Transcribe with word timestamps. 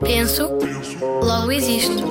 Penso, 0.00 0.50
logo 1.22 1.52
existo. 1.52 2.04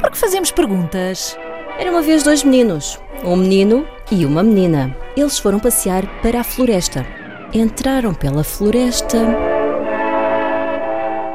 Por 0.00 0.10
que 0.10 0.18
fazemos 0.18 0.50
perguntas? 0.50 1.38
Era 1.78 1.90
uma 1.90 2.02
vez 2.02 2.22
dois 2.22 2.42
meninos, 2.42 2.98
um 3.24 3.36
menino 3.36 3.86
e 4.10 4.24
uma 4.24 4.42
menina. 4.42 4.96
Eles 5.16 5.38
foram 5.38 5.58
passear 5.58 6.06
para 6.22 6.40
a 6.40 6.44
floresta. 6.44 7.06
Entraram 7.52 8.14
pela 8.14 8.42
floresta. 8.42 9.18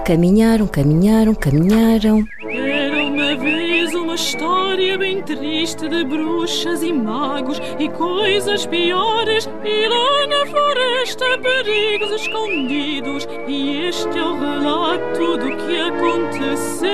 Caminharam, 0.05 0.67
caminharam, 0.67 1.33
caminharam. 1.33 2.25
Vez 3.35 3.95
uma 3.95 4.13
história 4.13 4.95
bem 4.97 5.21
triste 5.23 5.89
de 5.89 6.03
bruxas 6.03 6.83
e 6.83 6.93
magos 6.93 7.59
e 7.79 7.89
coisas 7.89 8.65
piores. 8.67 9.49
E 9.65 9.87
lá 9.87 10.27
na 10.27 10.45
floresta 10.45 11.25
perigos 11.39 12.11
escondidos. 12.11 13.27
E 13.47 13.87
este 13.87 14.19
é 14.19 14.23
o 14.23 14.39
relato 14.39 15.37
do 15.37 15.57
que 15.57 15.79
aconteceu. 15.79 16.89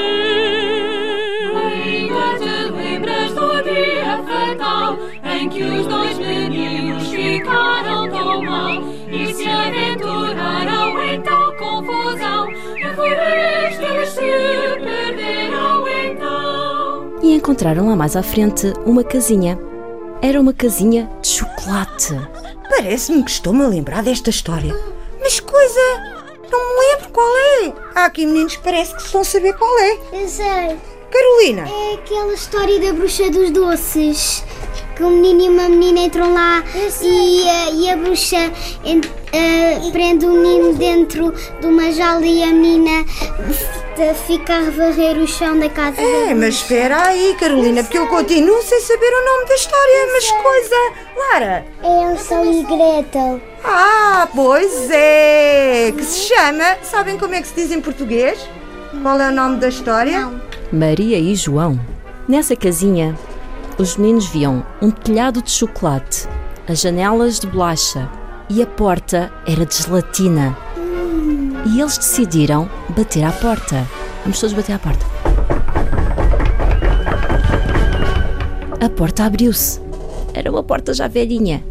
Ainda 1.57 2.39
te 2.39 2.71
lembras 2.71 3.33
do 3.33 3.61
dia 3.63 4.23
fatal 4.23 4.97
em 5.23 5.49
que 5.49 5.61
os 5.61 5.87
dois 5.87 6.17
meninos 6.17 7.07
ficaram 7.09 8.09
tão 8.09 8.41
mal 8.43 8.81
e 9.11 9.33
se 9.33 9.49
aventuraram 9.49 10.18
encontraram 17.49 17.87
lá 17.87 17.95
mais 17.95 18.15
à 18.15 18.21
frente 18.21 18.71
uma 18.85 19.03
casinha. 19.03 19.57
Era 20.21 20.39
uma 20.39 20.53
casinha 20.53 21.09
de 21.19 21.29
chocolate. 21.29 22.13
Parece-me 22.69 23.23
que 23.23 23.31
estou-me 23.31 23.63
a 23.63 23.67
lembrar 23.67 24.03
desta 24.03 24.29
história. 24.29 24.71
Mas 25.19 25.39
coisa, 25.39 25.79
não 26.51 26.59
me 26.59 26.85
lembro 26.93 27.09
qual 27.11 27.27
é. 27.37 27.73
Há 27.95 28.05
aqui 28.05 28.27
meninos 28.27 28.55
que 28.55 28.63
parece 28.63 28.95
que 28.95 29.01
estão 29.01 29.21
a 29.21 29.23
saber 29.23 29.53
qual 29.57 29.79
é. 29.79 29.97
Eu 30.13 30.27
sei. 30.27 30.77
Carolina, 31.11 31.67
É 31.67 31.95
aquela 31.95 32.33
história 32.35 32.79
da 32.79 32.93
bruxa 32.93 33.31
dos 33.31 33.49
doces. 33.49 34.43
Que 34.95 35.03
um 35.03 35.09
menino 35.19 35.41
e 35.45 35.49
uma 35.49 35.69
menina 35.69 36.01
entram 36.01 36.31
lá 36.31 36.63
e, 37.01 37.49
a- 37.49 37.71
e 37.71 37.89
a 37.89 37.97
bruxa 37.97 38.51
eh, 39.31 39.79
prende 39.91 40.25
o 40.25 40.31
menino 40.33 40.73
dentro 40.75 41.33
de 41.59 41.65
uma 41.67 41.91
jaula 41.91 42.25
e 42.25 42.43
a 42.43 42.47
menina 42.47 43.05
f- 43.49 44.13
fica 44.27 44.57
a 44.57 44.69
varrer 44.71 45.17
o 45.17 45.27
chão 45.27 45.59
da 45.59 45.69
casa 45.69 46.01
é, 46.01 46.33
mas 46.33 46.55
espera 46.55 47.01
aí, 47.07 47.35
Carolina, 47.39 47.83
porque 47.83 47.97
eu 47.97 48.07
continuo 48.07 48.61
sem 48.63 48.79
saber 48.81 49.07
o 49.11 49.25
nome 49.25 49.45
da 49.49 49.55
história. 49.55 50.07
Mas 50.13 50.31
coisa, 50.31 50.75
Lara. 51.17 51.65
É 51.83 52.03
Hansel 52.05 52.45
e 52.45 52.63
Gretel. 52.63 53.41
Ah, 53.63 54.27
pois 54.33 54.89
é. 54.89 55.91
Que 55.95 56.03
se 56.03 56.33
chama, 56.33 56.77
sabem 56.83 57.17
como 57.17 57.35
é 57.35 57.41
que 57.41 57.47
se 57.47 57.55
diz 57.55 57.71
em 57.71 57.81
português? 57.81 58.39
Qual 59.01 59.19
é 59.19 59.27
o 59.29 59.31
nome 59.33 59.57
da 59.57 59.67
história? 59.69 60.21
Não. 60.21 60.41
Maria 60.71 61.17
e 61.19 61.35
João. 61.35 61.79
Nessa 62.27 62.55
casinha, 62.55 63.17
os 63.77 63.97
meninos 63.97 64.27
viam 64.27 64.65
um 64.81 64.91
telhado 64.91 65.41
de 65.41 65.51
chocolate, 65.51 66.27
as 66.67 66.79
janelas 66.79 67.39
de 67.39 67.47
bolacha 67.47 68.09
e 68.49 68.63
a 68.63 68.65
porta 68.65 69.31
era 69.45 69.65
de 69.65 69.75
gelatina. 69.75 70.57
E 71.67 71.79
eles 71.79 71.97
decidiram 71.97 72.69
bater 72.95 73.23
à 73.23 73.31
porta. 73.31 73.87
Vamos 74.23 74.39
todos 74.39 74.55
bater 74.55 74.73
à 74.73 74.79
porta. 74.79 75.05
A 78.81 78.89
porta 78.89 79.25
abriu-se. 79.25 79.79
Era 80.33 80.49
uma 80.49 80.63
porta 80.63 80.93
já 80.93 81.07
velhinha. 81.07 81.63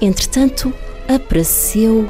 Entretanto, 0.00 0.72
apareceu 1.08 2.08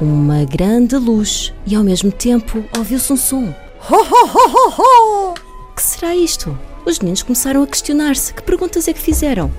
uma 0.00 0.44
grande 0.44 0.96
luz 0.96 1.52
e 1.66 1.74
ao 1.74 1.84
mesmo 1.84 2.10
tempo 2.10 2.64
ouviu-se 2.76 3.12
um 3.12 3.16
som. 3.16 3.54
Ho, 3.90 3.96
ho, 3.96 4.26
ho, 4.26 4.50
ho, 4.50 5.30
ho. 5.30 5.34
Que 5.74 5.82
será 5.82 6.14
isto? 6.14 6.56
Os 6.86 6.98
meninos 6.98 7.22
começaram 7.22 7.62
a 7.62 7.66
questionar-se 7.66 8.32
que 8.32 8.42
perguntas 8.42 8.88
é 8.88 8.92
que 8.92 9.00
fizeram. 9.00 9.50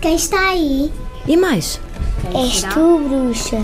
Quem 0.00 0.14
está 0.16 0.50
aí? 0.50 0.92
E 1.26 1.36
mais, 1.36 1.80
És 2.34 2.62
tu, 2.72 2.98
bruxa. 2.98 3.62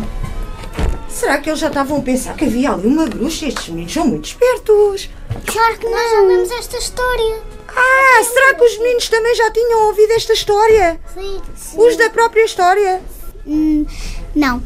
Será 1.08 1.38
que 1.38 1.50
eles 1.50 1.60
já 1.60 1.68
estavam 1.68 1.98
a 1.98 2.02
pensar 2.02 2.34
que 2.34 2.44
havia 2.44 2.72
ali 2.72 2.86
uma 2.86 3.06
bruxa? 3.06 3.46
Estes 3.46 3.68
meninos 3.68 3.92
são 3.92 4.06
muito 4.06 4.24
espertos. 4.26 5.10
Claro 5.46 5.78
que 5.78 5.88
nós 5.88 6.48
já 6.48 6.58
esta 6.58 6.76
história. 6.78 7.40
Ah, 7.68 8.22
será 8.24 8.54
que 8.54 8.64
os 8.64 8.78
meninos 8.78 9.08
também 9.08 9.34
já 9.34 9.50
tinham 9.50 9.86
ouvido 9.88 10.10
esta 10.12 10.32
história? 10.32 11.00
Sim. 11.14 11.40
Os 11.76 11.96
da 11.96 12.10
própria 12.10 12.44
história? 12.44 13.02
Hum, 13.46 13.86
não. 14.34 14.62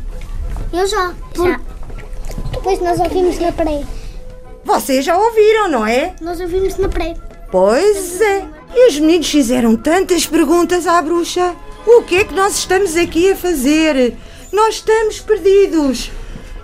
Eu 0.72 0.86
já. 0.86 1.14
Já. 1.34 1.60
Depois 2.52 2.80
nós 2.80 2.98
ouvimos 3.00 3.38
na 3.38 3.52
pré. 3.52 3.84
Vocês 4.64 5.04
já 5.04 5.16
ouviram, 5.16 5.68
não 5.68 5.86
é? 5.86 6.14
Nós 6.20 6.40
ouvimos 6.40 6.76
na 6.76 6.88
pré. 6.88 7.14
Pois 7.50 8.20
é. 8.20 8.44
E 8.74 8.88
os 8.88 8.98
meninos 8.98 9.30
fizeram 9.30 9.76
tantas 9.76 10.26
perguntas 10.26 10.86
à 10.86 11.00
bruxa. 11.00 11.54
O 11.86 12.02
que 12.02 12.16
é 12.16 12.24
que 12.24 12.34
nós 12.34 12.58
estamos 12.58 12.96
aqui 12.96 13.30
a 13.30 13.36
fazer? 13.36 14.14
Nós 14.52 14.76
estamos 14.76 15.20
perdidos. 15.20 16.10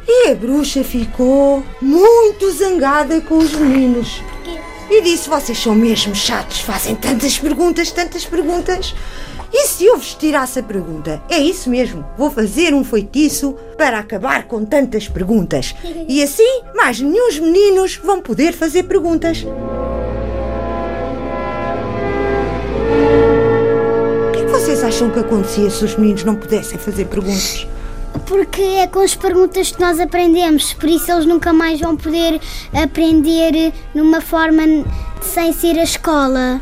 E 0.07 0.31
a 0.31 0.35
bruxa 0.35 0.83
ficou 0.83 1.63
muito 1.81 2.51
zangada 2.51 3.21
com 3.21 3.39
os 3.39 3.53
meninos. 3.53 4.21
E 4.91 5.01
disse: 5.01 5.29
Vocês 5.29 5.57
são 5.57 5.77
mesmo 5.77 6.13
chatos, 6.13 6.61
fazem 6.61 6.97
tantas 6.97 7.39
perguntas, 7.39 7.93
tantas 7.93 8.25
perguntas. 8.25 8.97
E 9.53 9.69
se 9.69 9.85
eu 9.85 9.97
vos 9.97 10.15
tirasse 10.15 10.59
a 10.59 10.63
pergunta? 10.63 11.23
É 11.29 11.39
isso 11.39 11.71
mesmo, 11.71 12.05
vou 12.19 12.31
fazer 12.31 12.75
um 12.75 12.83
feitiço 12.83 13.55
para 13.77 13.99
acabar 13.99 14.49
com 14.49 14.65
tantas 14.65 15.09
perguntas. 15.09 15.75
E 16.09 16.21
assim, 16.23 16.63
mais 16.75 17.01
nenhum 17.01 17.29
meninos 17.43 17.97
vão 17.97 18.21
poder 18.21 18.55
fazer 18.55 18.85
perguntas. 18.85 19.45
Acham 25.03 25.11
que 25.11 25.19
acontecia 25.19 25.69
se 25.69 25.85
os 25.85 25.97
meninos 25.97 26.23
não 26.23 26.37
pudessem 26.37 26.79
fazer 26.79 27.07
perguntas? 27.07 27.67
Porque 28.27 28.63
é 28.63 28.87
com 28.87 29.01
as 29.01 29.17
perguntas 29.17 29.73
que 29.73 29.81
nós 29.81 29.99
aprendemos, 29.99 30.73
por 30.75 30.89
isso 30.89 31.11
eles 31.11 31.27
nunca 31.27 31.53
mais 31.53 31.81
vão 31.81 31.97
poder 31.97 32.41
aprender 32.73 33.73
numa 33.95 34.21
forma 34.21 34.63
sem 35.21 35.53
ser 35.53 35.79
a 35.79 35.83
escola. 35.83 36.61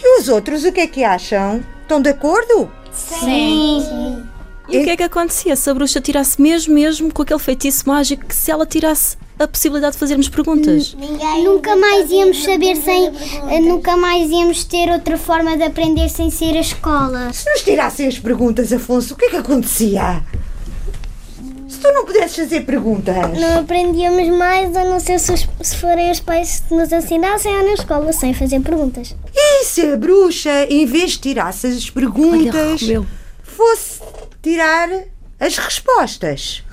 E 0.00 0.20
os 0.20 0.28
outros 0.28 0.64
o 0.64 0.70
que 0.70 0.80
é 0.80 0.86
que 0.86 1.02
acham? 1.02 1.64
Estão 1.82 2.00
de 2.00 2.10
acordo? 2.10 2.70
Sim. 2.92 4.22
e 4.68 4.78
o 4.78 4.84
que 4.84 4.90
é 4.90 4.96
que 4.96 5.02
acontecia 5.02 5.56
se 5.56 5.68
a 5.68 5.74
bruxa 5.74 6.00
tirasse 6.00 6.40
mesmo, 6.40 6.74
mesmo 6.74 7.12
com 7.12 7.22
aquele 7.22 7.40
feitiço 7.40 7.88
mágico 7.88 8.26
que 8.26 8.34
se 8.34 8.50
ela 8.50 8.66
tirasse 8.66 9.16
a 9.38 9.46
possibilidade 9.46 9.92
de 9.94 9.98
fazermos 9.98 10.28
perguntas? 10.28 10.96
Nunca 11.44 11.76
mais 11.76 12.10
íamos 12.10 12.42
saber 12.42 12.76
sem. 12.76 13.06
eh, 13.50 13.60
Nunca 13.60 13.96
mais 13.96 14.30
íamos 14.30 14.64
ter 14.64 14.90
outra 14.90 15.16
forma 15.16 15.56
de 15.56 15.62
aprender 15.62 16.08
sem 16.08 16.30
ser 16.30 16.56
a 16.56 16.60
escola. 16.60 17.32
Se 17.32 17.48
nos 17.50 17.62
tirassem 17.62 18.06
as 18.08 18.18
perguntas, 18.18 18.72
Afonso, 18.72 19.14
o 19.14 19.16
que 19.16 19.26
é 19.26 19.30
que 19.30 19.36
acontecia? 19.36 20.22
Se 21.68 21.78
tu 21.80 21.92
não 21.92 22.04
pudesses 22.04 22.34
fazer 22.36 22.62
perguntas. 22.62 23.38
Não 23.38 23.60
aprendíamos 23.60 24.26
mais 24.36 24.74
a 24.76 24.84
não 24.84 24.98
ser 24.98 25.18
se, 25.20 25.32
os- 25.32 25.46
se 25.60 25.76
forem 25.76 26.10
os 26.10 26.18
pais 26.18 26.62
que 26.66 26.74
nos 26.74 26.90
ensinassem 26.90 27.54
ou 27.54 27.64
na 27.64 27.74
escola 27.74 28.12
sem 28.12 28.32
fazer 28.34 28.58
perguntas. 28.60 29.14
E 29.34 29.64
se 29.64 29.82
a 29.82 29.96
bruxa, 29.96 30.64
em 30.68 30.84
vez 30.86 31.12
de 31.12 31.18
tirasse 31.18 31.66
as 31.66 31.74
Olha, 31.84 31.92
perguntas, 31.92 32.82
meu. 32.82 33.06
fosse 33.42 34.00
tirar 34.42 34.88
as 35.38 35.56
respostas? 35.58 36.64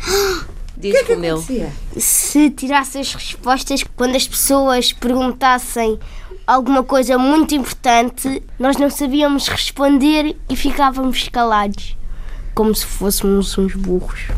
O 0.78 0.80
que 0.80 0.96
é 0.96 1.02
que 1.02 1.12
acontecia? 1.12 1.72
se 1.96 2.50
tirasse 2.50 2.98
as 2.98 3.12
respostas 3.12 3.84
quando 3.96 4.14
as 4.14 4.28
pessoas 4.28 4.92
perguntassem 4.92 5.98
alguma 6.46 6.84
coisa 6.84 7.18
muito 7.18 7.52
importante, 7.54 8.40
nós 8.58 8.76
não 8.76 8.88
sabíamos 8.88 9.48
responder 9.48 10.36
e 10.48 10.54
ficávamos 10.56 11.28
calados, 11.28 11.96
como 12.54 12.72
se 12.74 12.86
fôssemos 12.86 13.58
uns 13.58 13.74
burros. 13.74 14.28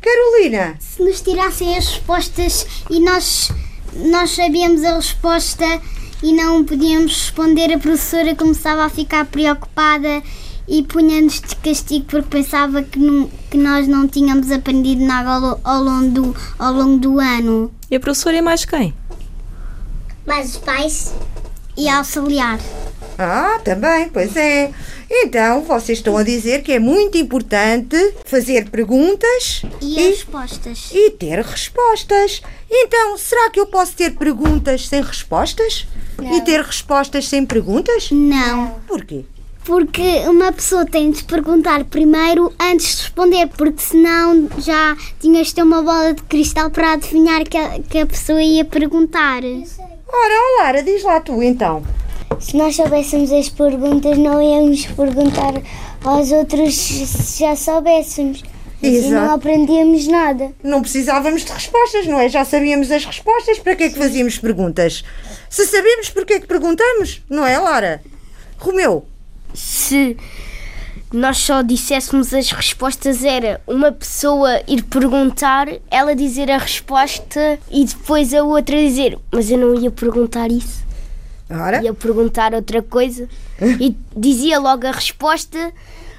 Carolina, 0.00 0.76
Se 0.80 1.02
nos 1.02 1.20
tirassem 1.20 1.76
as 1.76 1.86
respostas 1.88 2.66
e 2.88 2.98
nós, 2.98 3.52
nós 3.94 4.30
sabíamos 4.30 4.82
a 4.82 4.96
resposta 4.96 5.66
e 6.22 6.32
não 6.32 6.64
podíamos 6.64 7.12
responder, 7.12 7.72
a 7.72 7.78
professora 7.78 8.34
começava 8.34 8.84
a 8.84 8.88
ficar 8.88 9.26
preocupada 9.26 10.22
e 10.68 10.82
punha-nos 10.82 11.40
de 11.40 11.54
castigo 11.56 12.06
porque 12.06 12.28
pensava 12.28 12.82
que, 12.82 12.98
não- 12.98 13.30
que 13.50 13.56
nós 13.56 13.86
não 13.86 14.06
tínhamos 14.08 14.50
aprendido 14.50 15.04
nada 15.04 15.30
ao, 15.30 15.60
ao 15.62 15.82
longo 15.82 16.10
do, 16.10 16.36
ao 16.58 16.72
longo 16.72 16.98
do 16.98 17.20
ano. 17.20 17.70
E 17.90 17.96
a 17.96 18.00
professora 18.00 18.36
é 18.36 18.42
mais 18.42 18.64
quem? 18.64 18.92
Mas 20.26 20.50
os 20.50 20.56
pais? 20.58 21.14
E 21.76 21.88
auxiliar. 21.88 22.58
Ah, 23.18 23.60
também, 23.64 24.08
pois 24.08 24.34
é. 24.36 24.72
Então, 25.08 25.62
vocês 25.62 25.98
estão 25.98 26.16
a 26.16 26.22
dizer 26.22 26.62
que 26.62 26.72
é 26.72 26.78
muito 26.80 27.16
importante 27.16 27.96
fazer 28.24 28.68
perguntas 28.70 29.62
E 29.80 29.98
as 30.00 30.16
respostas? 30.16 30.90
e 30.92 31.10
ter 31.12 31.38
respostas. 31.40 32.42
Então, 32.68 33.16
será 33.16 33.50
que 33.50 33.60
eu 33.60 33.66
posso 33.66 33.92
ter 33.94 34.16
perguntas 34.16 34.88
sem 34.88 35.00
respostas? 35.02 35.86
E 36.20 36.40
ter 36.40 36.60
respostas 36.62 37.28
sem 37.28 37.46
perguntas? 37.46 38.10
Não. 38.10 38.74
Porquê? 38.88 39.24
Porque 39.66 40.20
uma 40.28 40.52
pessoa 40.52 40.86
tem 40.86 41.10
de 41.10 41.24
perguntar 41.24 41.84
primeiro 41.84 42.52
antes 42.58 42.98
de 42.98 43.02
responder, 43.02 43.48
porque 43.48 43.82
senão 43.82 44.48
já 44.58 44.96
tinhas 45.18 45.48
de 45.48 45.56
ter 45.56 45.62
uma 45.64 45.82
bola 45.82 46.14
de 46.14 46.22
cristal 46.22 46.70
para 46.70 46.92
adivinhar 46.92 47.42
que 47.42 47.58
a, 47.58 47.80
que 47.80 47.98
a 47.98 48.06
pessoa 48.06 48.40
ia 48.40 48.64
perguntar. 48.64 49.42
Ora, 49.42 50.62
Lara, 50.62 50.82
diz 50.84 51.02
lá 51.02 51.18
tu 51.18 51.42
então. 51.42 51.82
Se 52.38 52.56
nós 52.56 52.76
soubéssemos 52.76 53.32
as 53.32 53.48
perguntas, 53.48 54.16
não 54.16 54.40
íamos 54.40 54.86
perguntar 54.86 55.54
aos 56.04 56.30
outros 56.30 56.76
se 56.76 57.40
já 57.40 57.56
soubéssemos. 57.56 58.44
Assim 58.80 58.96
Exato. 58.98 59.14
não 59.14 59.34
aprendíamos 59.34 60.06
nada. 60.06 60.52
Não 60.62 60.80
precisávamos 60.80 61.44
de 61.44 61.50
respostas, 61.50 62.06
não 62.06 62.20
é? 62.20 62.28
Já 62.28 62.44
sabíamos 62.44 62.92
as 62.92 63.04
respostas, 63.04 63.58
para 63.58 63.74
que 63.74 63.84
é 63.84 63.88
que 63.88 63.98
fazíamos 63.98 64.38
perguntas? 64.38 65.02
Se 65.50 65.66
sabemos 65.66 66.08
porque 66.10 66.34
é 66.34 66.40
que 66.40 66.46
perguntamos, 66.46 67.20
não 67.28 67.44
é, 67.44 67.58
Lara? 67.58 68.00
Romeu, 68.58 69.04
Se 69.56 70.16
nós 71.12 71.38
só 71.38 71.62
disséssemos 71.62 72.34
as 72.34 72.50
respostas, 72.50 73.24
era 73.24 73.60
uma 73.66 73.90
pessoa 73.90 74.60
ir 74.68 74.82
perguntar, 74.82 75.66
ela 75.90 76.14
dizer 76.14 76.50
a 76.50 76.58
resposta 76.58 77.58
e 77.70 77.84
depois 77.84 78.34
a 78.34 78.42
outra 78.42 78.76
dizer: 78.76 79.18
Mas 79.32 79.50
eu 79.50 79.58
não 79.58 79.80
ia 79.80 79.90
perguntar 79.90 80.50
isso. 80.50 80.84
ora, 81.50 81.82
ia 81.82 81.94
perguntar 81.94 82.52
outra 82.52 82.82
coisa 82.82 83.28
e 83.80 83.96
dizia 84.16 84.58
logo 84.58 84.86
a 84.86 84.90
resposta, 84.90 85.72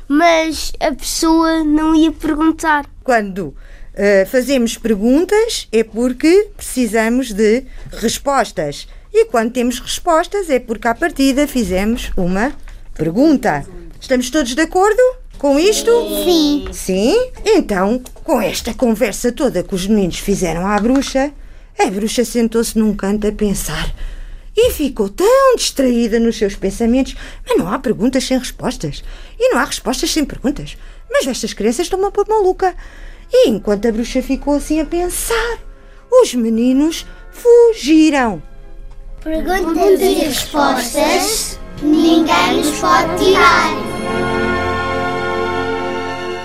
mas 0.08 0.72
a 0.80 0.92
pessoa 0.94 1.64
não 1.64 1.94
ia 1.94 2.12
perguntar. 2.12 2.86
quando 3.04 3.56
eh, 3.94 4.26
fazemos 4.26 4.78
perguntas 4.78 5.68
é 5.72 5.84
porque 5.84 6.50
precisamos 6.56 7.34
de 7.34 7.64
respostas. 7.92 8.88
E 9.14 9.26
quando 9.26 9.52
temos 9.52 9.80
respostas 9.80 10.50
é 10.50 10.60
porque 10.60 10.88
à 10.88 10.94
partida 10.94 11.48
fizemos 11.48 12.12
uma 12.16 12.54
pergunta. 12.98 13.66
Estamos 14.02 14.30
todos 14.30 14.56
de 14.56 14.62
acordo 14.62 15.02
com 15.38 15.60
isto? 15.60 15.92
Sim. 16.24 16.68
Sim? 16.72 17.32
Então, 17.46 18.02
com 18.24 18.42
esta 18.42 18.74
conversa 18.74 19.32
toda 19.32 19.64
que 19.64 19.76
os 19.76 19.88
meninos 19.88 20.18
fizeram 20.20 20.66
à 20.66 20.78
bruxa, 20.80 21.32
a 21.80 21.86
bruxa 21.86 22.26
sentou-se 22.26 22.78
num 22.78 22.96
canto 22.96 23.28
a 23.28 23.32
pensar 23.32 23.94
e 24.56 24.72
ficou 24.72 25.08
tão 25.08 25.56
distraída 25.56 26.20
nos 26.20 26.38
seus 26.38 26.56
pensamentos. 26.56 27.16
Mas 27.48 27.58
não 27.58 27.72
há 27.72 27.78
perguntas 27.78 28.24
sem 28.24 28.40
respostas. 28.40 29.04
E 29.40 29.50
não 29.50 29.60
há 29.60 29.64
respostas 29.66 30.12
sem 30.12 30.26
perguntas. 30.26 30.76
Mas 31.10 31.28
estas 31.28 31.54
crianças 31.54 31.86
estão-me 31.86 32.06
a 32.06 32.12
pôr 32.12 32.28
maluca. 32.28 32.76
E 33.32 33.50
enquanto 33.50 33.88
a 33.88 33.92
bruxa 33.92 34.22
ficou 34.24 34.56
assim 34.56 34.80
a 34.80 34.86
pensar, 34.86 35.60
os 36.12 36.34
meninos 36.34 37.06
fugiram. 37.32 38.42
Perguntas 39.24 40.02
e 40.02 40.14
respostas, 40.26 41.60
ninguém 41.82 42.58
nos 42.58 42.80
pode 42.80 43.24
tirar. 43.24 43.88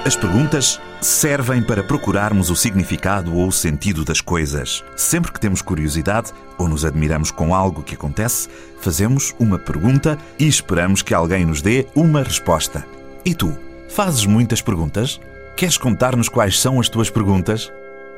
As 0.04 0.16
perguntas 0.16 0.80
servem 1.00 1.62
para 1.62 1.80
procurarmos 1.82 2.50
o 2.50 2.56
significado 2.56 3.34
ou 3.36 3.46
o 3.46 3.52
sentido 3.52 4.04
das 4.04 4.20
coisas. 4.20 4.84
Sempre 4.96 5.30
que 5.32 5.38
temos 5.38 5.62
curiosidade 5.62 6.32
ou 6.58 6.68
nos 6.68 6.84
admiramos 6.84 7.30
com 7.30 7.54
algo 7.54 7.82
que 7.82 7.94
acontece, 7.94 8.48
fazemos 8.80 9.32
uma 9.38 9.60
pergunta 9.60 10.18
e 10.38 10.48
esperamos 10.48 11.02
que 11.02 11.14
alguém 11.14 11.44
nos 11.44 11.62
dê 11.62 11.86
uma 11.94 12.20
resposta. 12.22 12.84
E 13.24 13.32
tu, 13.34 13.56
fazes 13.88 14.26
muitas 14.26 14.60
perguntas? 14.60 15.20
Queres 15.56 15.78
contar-nos 15.78 16.28
quais 16.28 16.58
são 16.58 16.80
as 16.80 16.88
tuas 16.88 17.08
perguntas? 17.08 17.72